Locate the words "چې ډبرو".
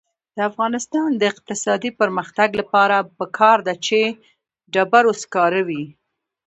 3.85-5.11